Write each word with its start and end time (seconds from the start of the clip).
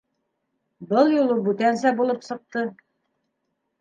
Был 0.93 1.11
юлы 1.17 1.37
бүтәнсә 1.49 1.93
булып 2.03 2.25
сыҡты. 2.31 2.65